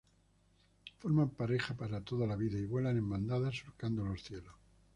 [0.97, 4.55] Forman pareja para toda la vida y vuelan en bandadas surcando los cielos.